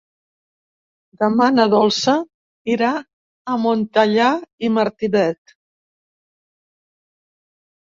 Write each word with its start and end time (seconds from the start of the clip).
Demà 1.23 1.49
na 1.57 1.65
Dolça 1.73 2.15
irà 2.77 2.89
a 3.53 3.59
Montellà 3.67 4.31
i 4.69 4.73
Martinet. 4.81 5.57